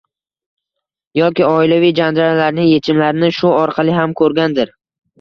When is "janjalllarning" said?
2.01-2.71